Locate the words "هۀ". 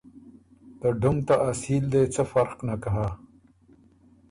2.93-3.07